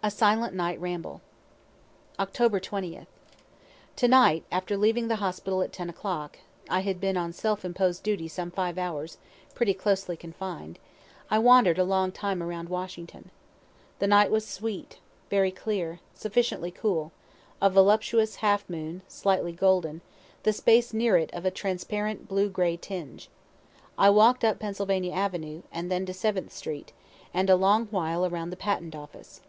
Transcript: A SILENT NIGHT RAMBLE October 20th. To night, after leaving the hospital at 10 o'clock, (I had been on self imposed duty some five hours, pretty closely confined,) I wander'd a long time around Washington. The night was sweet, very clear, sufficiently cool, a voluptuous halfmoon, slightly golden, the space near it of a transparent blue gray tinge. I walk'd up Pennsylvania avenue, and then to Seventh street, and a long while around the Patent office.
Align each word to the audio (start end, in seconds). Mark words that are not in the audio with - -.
A 0.00 0.12
SILENT 0.12 0.54
NIGHT 0.54 0.80
RAMBLE 0.80 1.20
October 2.20 2.60
20th. 2.60 3.08
To 3.96 4.06
night, 4.06 4.44
after 4.52 4.76
leaving 4.76 5.08
the 5.08 5.16
hospital 5.16 5.60
at 5.60 5.72
10 5.72 5.90
o'clock, 5.90 6.38
(I 6.70 6.80
had 6.82 7.00
been 7.00 7.16
on 7.16 7.32
self 7.32 7.64
imposed 7.64 8.04
duty 8.04 8.28
some 8.28 8.52
five 8.52 8.78
hours, 8.78 9.18
pretty 9.56 9.74
closely 9.74 10.16
confined,) 10.16 10.78
I 11.32 11.40
wander'd 11.40 11.80
a 11.80 11.84
long 11.84 12.12
time 12.12 12.40
around 12.40 12.68
Washington. 12.68 13.32
The 13.98 14.06
night 14.06 14.30
was 14.30 14.46
sweet, 14.46 14.98
very 15.30 15.50
clear, 15.50 15.98
sufficiently 16.14 16.70
cool, 16.70 17.10
a 17.60 17.68
voluptuous 17.68 18.36
halfmoon, 18.36 19.02
slightly 19.08 19.50
golden, 19.52 20.00
the 20.44 20.52
space 20.52 20.94
near 20.94 21.16
it 21.16 21.34
of 21.34 21.44
a 21.44 21.50
transparent 21.50 22.28
blue 22.28 22.48
gray 22.50 22.76
tinge. 22.76 23.30
I 23.98 24.10
walk'd 24.10 24.44
up 24.44 24.60
Pennsylvania 24.60 25.12
avenue, 25.12 25.62
and 25.72 25.90
then 25.90 26.06
to 26.06 26.14
Seventh 26.14 26.52
street, 26.52 26.92
and 27.34 27.50
a 27.50 27.56
long 27.56 27.86
while 27.86 28.24
around 28.24 28.50
the 28.50 28.56
Patent 28.56 28.94
office. 28.94 29.40